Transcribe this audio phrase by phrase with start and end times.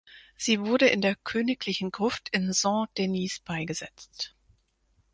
[0.35, 4.35] Sie wurde in der königlichen Gruft in Saint-Denis beigesetzt.